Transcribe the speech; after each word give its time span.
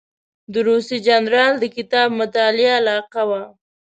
د 0.53 0.55
روسي 0.67 0.97
جنرال 1.07 1.53
د 1.59 1.65
کتاب 1.75 2.07
مطالعه 2.21 2.71
علاقه 2.79 3.21
وه. 3.29 3.43